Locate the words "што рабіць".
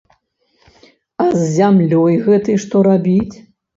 2.65-3.35